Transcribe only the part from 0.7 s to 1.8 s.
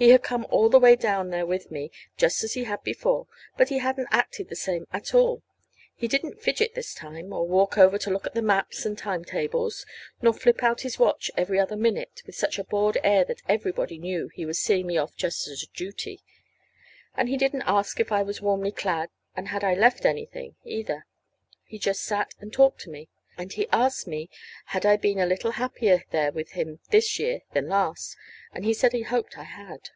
the way down there with